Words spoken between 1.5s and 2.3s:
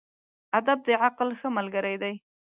ملګری دی.